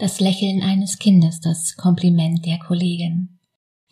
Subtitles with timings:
[0.00, 3.38] das Lächeln eines Kindes, das Kompliment der Kollegin,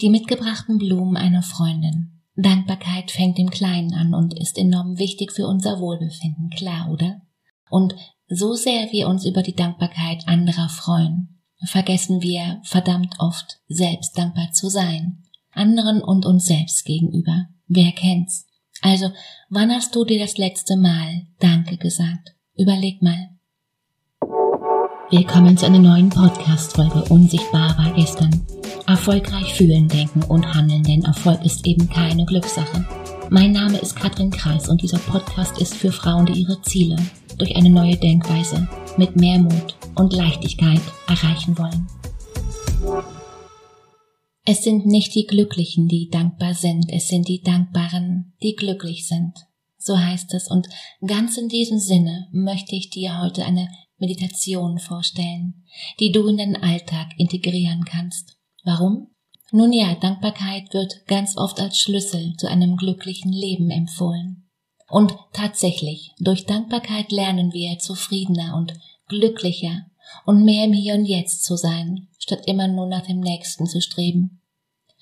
[0.01, 2.23] die mitgebrachten Blumen einer Freundin.
[2.34, 7.21] Dankbarkeit fängt im Kleinen an und ist enorm wichtig für unser Wohlbefinden, klar, oder?
[7.69, 7.95] Und
[8.29, 14.53] so sehr wir uns über die Dankbarkeit anderer freuen, vergessen wir verdammt oft, selbst dankbar
[14.53, 17.48] zu sein, anderen und uns selbst gegenüber.
[17.66, 18.47] Wer kennt's?
[18.80, 19.11] Also,
[19.51, 22.34] wann hast du dir das letzte Mal Danke gesagt?
[22.55, 23.38] Überleg mal.
[25.11, 28.45] Willkommen zu einer neuen Podcast-Folge Unsichtbar war gestern.
[28.87, 32.87] Erfolgreich fühlen, denken und handeln, denn Erfolg ist eben keine Glückssache.
[33.30, 36.96] Mein Name ist Katrin Kreis und dieser Podcast ist für Frauen, die ihre Ziele
[37.38, 38.68] durch eine neue Denkweise
[38.98, 41.87] mit mehr Mut und Leichtigkeit erreichen wollen.
[44.45, 49.32] Es sind nicht die Glücklichen, die dankbar sind, es sind die Dankbaren, die glücklich sind.
[49.79, 50.68] So heißt es, und
[51.06, 53.68] ganz in diesem Sinne möchte ich dir heute eine
[53.98, 55.65] Meditation vorstellen,
[56.01, 58.38] die du in deinen Alltag integrieren kannst.
[58.65, 59.09] Warum?
[59.51, 64.49] Nun ja, Dankbarkeit wird ganz oft als Schlüssel zu einem glücklichen Leben empfohlen.
[64.89, 68.75] Und tatsächlich, durch Dankbarkeit lernen wir zufriedener und
[69.09, 69.87] glücklicher
[70.25, 73.81] und mehr im Hier und Jetzt zu sein, statt immer nur nach dem Nächsten zu
[73.81, 74.43] streben.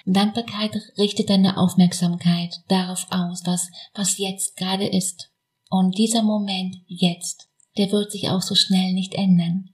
[0.04, 5.32] Dankbarkeit richtet deine Aufmerksamkeit darauf aus, was, was jetzt gerade ist.
[5.68, 9.70] Und dieser Moment jetzt der wird sich auch so schnell nicht ändern.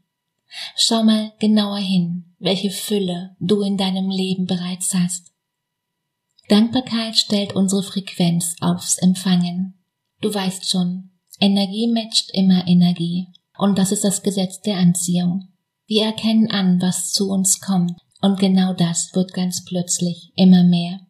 [0.77, 5.33] Schau mal genauer hin, welche Fülle du in deinem Leben bereits hast.
[6.48, 9.75] Dankbarkeit stellt unsere Frequenz aufs Empfangen.
[10.20, 13.28] Du weißt schon, Energie matcht immer Energie.
[13.56, 15.48] Und das ist das Gesetz der Anziehung.
[15.86, 18.00] Wir erkennen an, was zu uns kommt.
[18.20, 21.00] Und genau das wird ganz plötzlich immer mehr.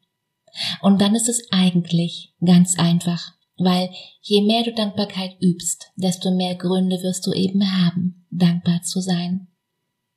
[0.81, 3.33] Und dann ist es eigentlich ganz einfach
[3.65, 9.01] weil je mehr du Dankbarkeit übst, desto mehr Gründe wirst du eben haben, dankbar zu
[9.01, 9.49] sein.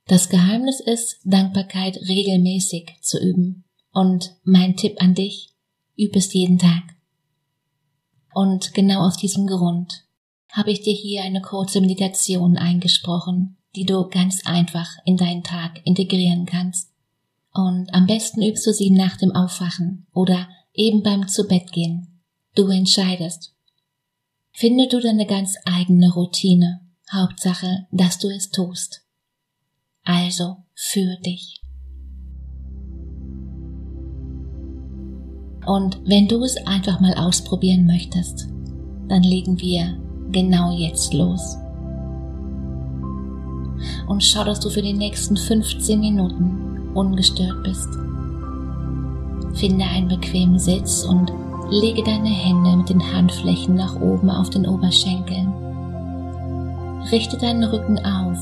[0.07, 3.63] Das Geheimnis ist, Dankbarkeit regelmäßig zu üben.
[3.91, 5.53] Und mein Tipp an dich,
[5.97, 6.83] üb es jeden Tag.
[8.33, 10.05] Und genau aus diesem Grund
[10.51, 15.81] habe ich dir hier eine kurze Meditation eingesprochen, die du ganz einfach in deinen Tag
[15.85, 16.91] integrieren kannst.
[17.53, 22.14] Und am besten übst du sie nach dem Aufwachen oder eben beim Zubettgehen
[22.55, 23.53] Du entscheidest.
[24.53, 26.79] Finde du deine ganz eigene Routine.
[27.11, 29.01] Hauptsache, dass du es tust.
[30.03, 31.61] Also für dich.
[35.65, 38.47] Und wenn du es einfach mal ausprobieren möchtest,
[39.09, 39.97] dann legen wir
[40.31, 41.57] genau jetzt los.
[44.07, 47.89] Und schau, dass du für die nächsten 15 Minuten ungestört bist.
[49.59, 51.31] Finde einen bequemen Sitz und
[51.69, 55.51] Lege deine Hände mit den Handflächen nach oben auf den Oberschenkeln.
[57.11, 58.37] Richte deinen Rücken auf,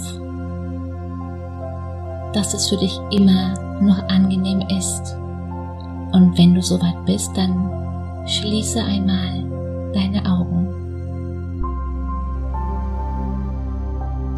[2.34, 5.16] dass es für dich immer noch angenehm ist.
[6.12, 7.70] Und wenn du soweit bist, dann
[8.28, 9.44] schließe einmal
[9.94, 10.68] deine Augen.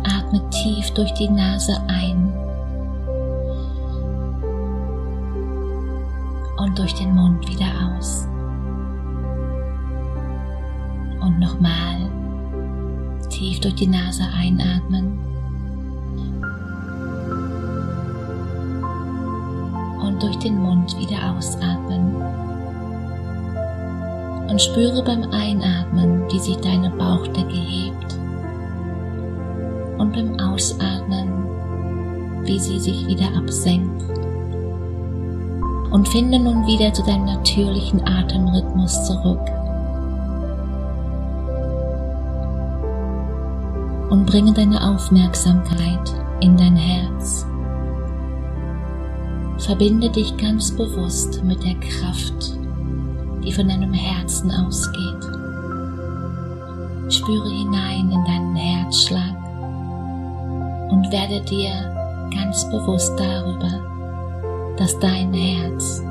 [0.03, 2.31] Atme tief durch die Nase ein
[6.57, 7.65] und durch den Mund wieder
[7.97, 8.24] aus.
[11.45, 12.09] Nochmal
[13.29, 15.19] tief durch die Nase einatmen.
[20.01, 22.15] Und durch den Mund wieder ausatmen.
[24.49, 28.17] Und spüre beim Einatmen, wie sich deine Bauchdecke hebt.
[29.97, 31.29] Und beim Ausatmen,
[32.43, 34.03] wie sie sich wieder absenkt.
[35.91, 39.64] Und finde nun wieder zu deinem natürlichen Atemrhythmus zurück.
[44.25, 47.45] Und bringe deine Aufmerksamkeit in dein Herz.
[49.59, 52.57] Verbinde dich ganz bewusst mit der Kraft,
[53.43, 55.23] die von deinem Herzen ausgeht.
[57.13, 59.35] Spüre hinein in deinen Herzschlag
[60.89, 61.71] und werde dir
[62.33, 66.01] ganz bewusst darüber, dass dein Herz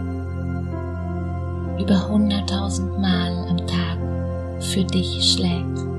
[1.81, 3.99] über hunderttausend Mal am Tag
[4.61, 5.94] für dich schlägt.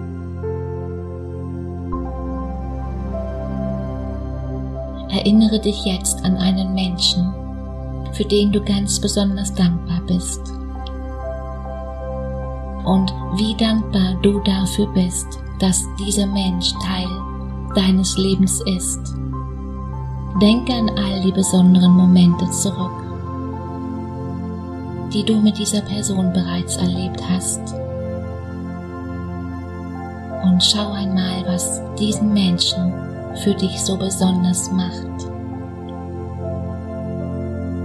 [5.16, 7.34] Erinnere dich jetzt an einen Menschen,
[8.12, 10.42] für den du ganz besonders dankbar bist.
[12.84, 15.26] Und wie dankbar du dafür bist,
[15.60, 17.08] dass dieser Mensch Teil
[17.76, 19.16] deines Lebens ist.
[20.42, 23.02] Denke an all die besonderen Momente zurück,
[25.14, 27.62] die du mit dieser Person bereits erlebt hast.
[30.44, 33.05] Und schau einmal, was diesen Menschen
[33.44, 35.32] für dich so besonders macht.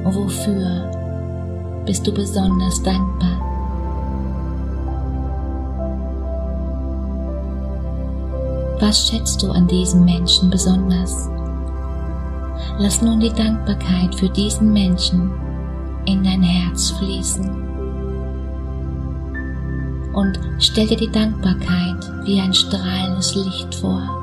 [0.05, 0.91] Wofür
[1.85, 3.47] bist du besonders dankbar?
[8.81, 11.29] Was schätzt du an diesem Menschen besonders?
[12.79, 15.31] Lass nun die Dankbarkeit für diesen Menschen
[16.07, 17.71] in dein Herz fließen.
[20.15, 24.20] Und stell dir die Dankbarkeit wie ein strahlendes Licht vor,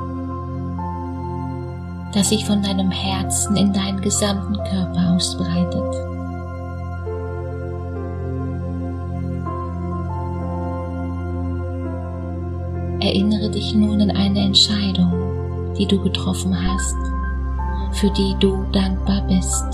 [2.12, 5.94] das sich von deinem Herzen in deinen gesamten Körper ausbreitet.
[13.00, 15.12] Erinnere dich nun an eine Entscheidung,
[15.78, 16.96] die du getroffen hast,
[17.92, 19.64] für die du dankbar bist.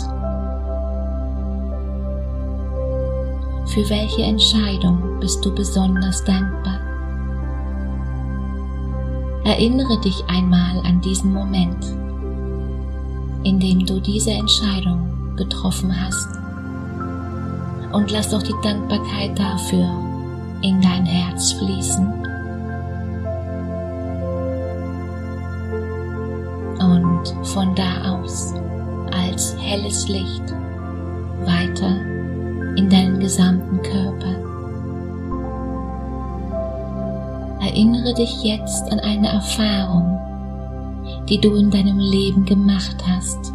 [3.73, 6.79] Für welche Entscheidung bist du besonders dankbar?
[9.45, 11.85] Erinnere dich einmal an diesen Moment,
[13.45, 16.29] in dem du diese Entscheidung getroffen hast
[17.93, 19.89] und lass doch die Dankbarkeit dafür
[20.63, 22.07] in dein Herz fließen.
[26.81, 28.55] Und von da aus
[29.13, 30.43] als helles Licht
[31.45, 31.97] weiter
[32.77, 34.35] in deinen gesamten Körper.
[37.61, 40.14] Erinnere dich jetzt an eine Erfahrung,
[41.29, 43.53] die du in deinem Leben gemacht hast.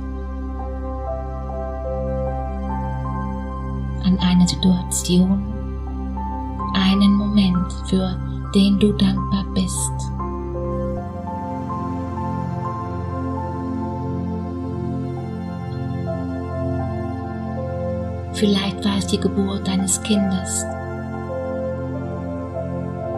[4.04, 5.44] An eine Situation,
[6.74, 8.18] einen Moment, für
[8.56, 9.92] den du dankbar bist.
[18.34, 20.66] Vielleicht war es die Geburt deines Kindes,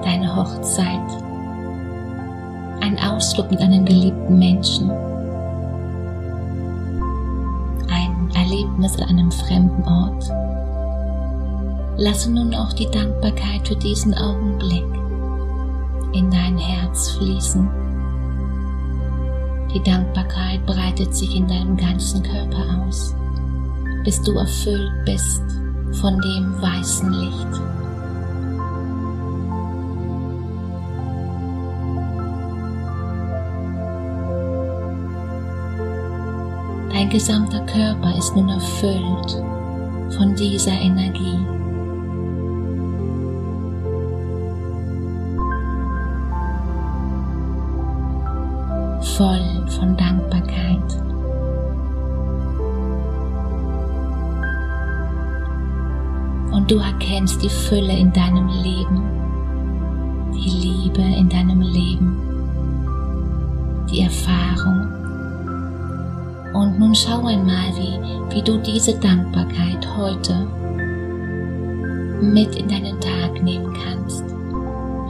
[0.03, 1.30] deine Hochzeit,
[2.91, 4.89] ein Ausflug mit einem geliebten Menschen,
[7.89, 10.29] ein Erlebnis an einem fremden Ort.
[11.97, 14.85] Lasse nun auch die Dankbarkeit für diesen Augenblick
[16.13, 17.69] in dein Herz fließen.
[19.73, 23.15] Die Dankbarkeit breitet sich in deinem ganzen Körper aus
[24.03, 25.43] bis du erfüllt bist
[26.01, 27.80] von dem weißen Licht.
[37.01, 39.43] Dein gesamter Körper ist nun erfüllt
[40.15, 41.39] von dieser Energie.
[49.17, 51.01] Voll von Dankbarkeit.
[56.51, 59.01] und du erkennst die Fülle in deinem Leben,
[60.35, 62.21] die Liebe in deinem Leben,
[63.89, 65.00] die Erfahrung.
[66.53, 70.47] Und nun schau einmal, wie, wie du diese Dankbarkeit heute
[72.21, 74.23] mit in deinen Tag nehmen kannst,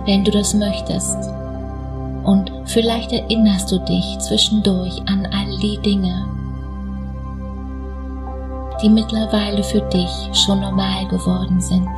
[0.05, 1.17] wenn du das möchtest.
[2.23, 6.27] Und vielleicht erinnerst du dich zwischendurch an all die Dinge,
[8.81, 11.89] die mittlerweile für dich schon normal geworden sind.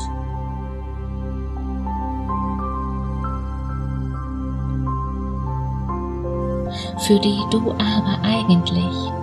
[6.99, 9.13] Für die du aber eigentlich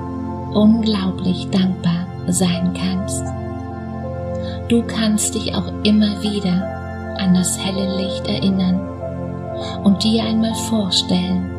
[0.55, 3.25] unglaublich dankbar sein kannst.
[4.69, 8.81] Du kannst dich auch immer wieder an das helle Licht erinnern
[9.85, 11.51] und dir einmal vorstellen,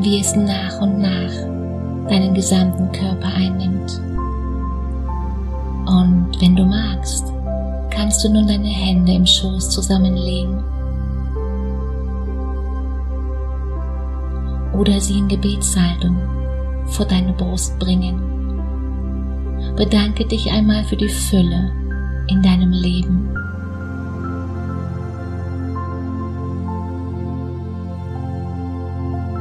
[0.00, 4.00] wie es nach und nach deinen gesamten Körper einnimmt.
[5.86, 7.32] Und wenn du magst,
[7.90, 10.62] kannst du nun deine Hände im Schoß zusammenlegen
[14.72, 16.16] oder sie in Gebetshaltung
[16.92, 18.20] vor deine Brust bringen.
[19.76, 21.72] Bedanke dich einmal für die Fülle
[22.28, 23.28] in deinem Leben.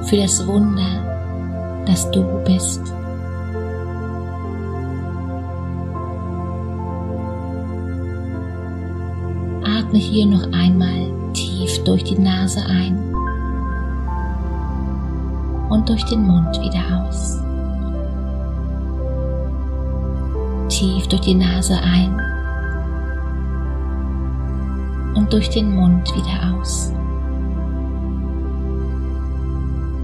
[0.06, 2.94] Für das Wunder, das du bist.
[9.92, 12.98] atme hier noch einmal tief durch die Nase ein
[15.70, 17.41] und durch den Mund wieder aus.
[20.82, 22.20] Tief durch die Nase ein
[25.16, 26.92] und durch den Mund wieder aus.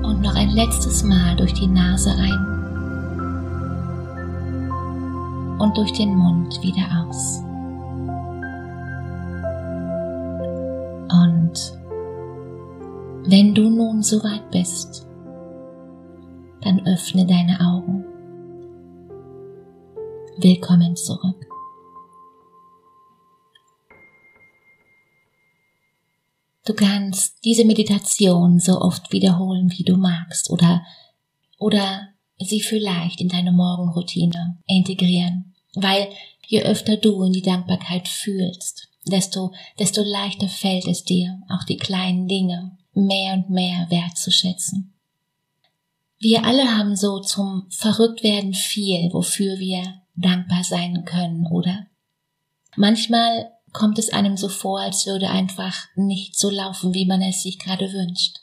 [0.04, 2.46] Und noch ein letztes Mal durch die Nase ein
[5.58, 7.42] und durch den Mund wieder aus.
[13.30, 15.06] Wenn du nun soweit bist,
[16.62, 18.07] dann öffne deine Augen.
[20.40, 21.48] Willkommen zurück.
[26.64, 30.86] Du kannst diese Meditation so oft wiederholen, wie du magst, oder,
[31.58, 36.08] oder sie vielleicht in deine Morgenroutine integrieren, weil
[36.46, 41.78] je öfter du in die Dankbarkeit fühlst, desto, desto leichter fällt es dir, auch die
[41.78, 44.94] kleinen Dinge mehr und mehr wertzuschätzen.
[46.20, 51.88] Wir alle haben so zum Verrücktwerden viel, wofür wir dankbar sein können, oder?
[52.76, 57.44] Manchmal kommt es einem so vor, als würde einfach nicht so laufen, wie man es
[57.44, 58.40] sich gerade wünscht.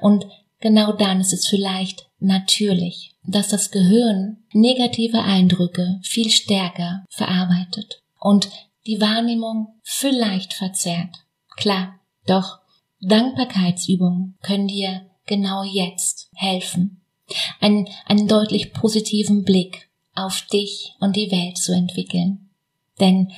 [0.00, 0.26] Und
[0.60, 8.48] genau dann ist es vielleicht natürlich, dass das Gehirn negative Eindrücke viel stärker verarbeitet und
[8.86, 11.24] die Wahrnehmung vielleicht verzerrt.
[11.56, 12.58] Klar, doch
[13.00, 17.02] Dankbarkeitsübungen können dir genau jetzt helfen,
[17.60, 22.50] einen, einen deutlich positiven Blick auf dich und die Welt zu entwickeln.
[23.00, 23.32] Denn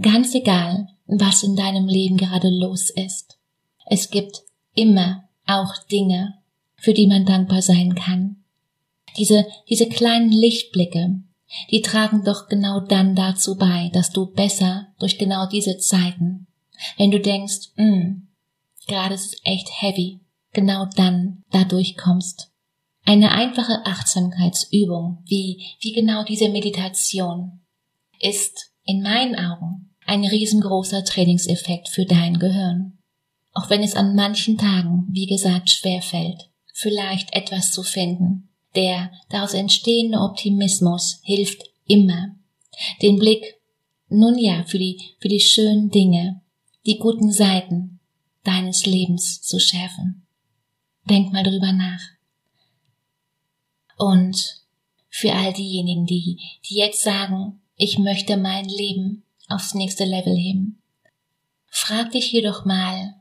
[0.00, 3.38] ganz egal, was in deinem Leben gerade los ist,
[3.86, 4.42] es gibt
[4.74, 6.34] immer auch Dinge,
[6.76, 8.36] für die man dankbar sein kann.
[9.16, 11.20] Diese, diese kleinen Lichtblicke,
[11.70, 16.46] die tragen doch genau dann dazu bei, dass du besser durch genau diese Zeiten,
[16.96, 18.28] wenn du denkst, hm,
[18.86, 20.20] gerade ist es echt heavy,
[20.52, 22.49] genau dann da durchkommst.
[23.10, 27.58] Eine einfache Achtsamkeitsübung, wie, wie genau diese Meditation,
[28.20, 32.98] ist in meinen Augen ein riesengroßer Trainingseffekt für dein Gehirn.
[33.52, 38.48] Auch wenn es an manchen Tagen, wie gesagt, schwer fällt, vielleicht etwas zu finden.
[38.76, 42.36] Der daraus entstehende Optimismus hilft immer,
[43.02, 43.56] den Blick
[44.08, 46.42] nun ja für die, für die schönen Dinge,
[46.86, 47.98] die guten Seiten
[48.44, 50.28] deines Lebens zu schärfen.
[51.08, 52.19] Denk mal drüber nach.
[54.00, 54.62] Und
[55.10, 60.80] für all diejenigen, die, die jetzt sagen, ich möchte mein Leben aufs nächste Level heben,
[61.66, 63.14] frag dich jedoch mal,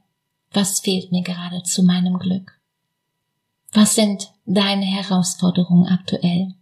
[0.53, 2.61] was fehlt mir gerade zu meinem Glück?
[3.73, 6.55] Was sind deine Herausforderungen aktuell?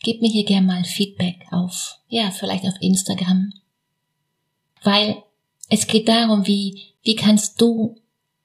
[0.00, 3.52] Gib mir hier gern mal Feedback auf, ja, vielleicht auf Instagram.
[4.82, 5.22] Weil
[5.68, 8.00] es geht darum, wie, wie kannst du,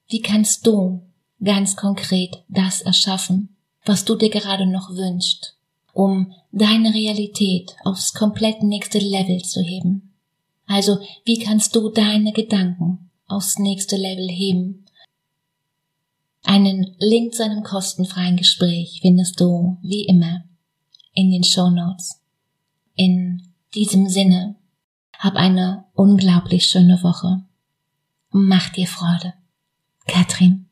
[0.09, 1.01] wie kannst du
[1.41, 3.55] ganz konkret das erschaffen,
[3.85, 5.55] was du dir gerade noch wünschst,
[5.93, 10.13] um deine Realität aufs komplett nächste Level zu heben.
[10.67, 14.85] Also, wie kannst du deine Gedanken aufs nächste Level heben?
[16.43, 20.43] Einen Link zu einem kostenfreien Gespräch findest du, wie immer,
[21.13, 22.21] in den Show Notes.
[22.95, 24.55] In diesem Sinne,
[25.17, 27.43] hab eine unglaublich schöne Woche.
[28.31, 29.33] Mach dir Freude.
[30.07, 30.67] Katrin.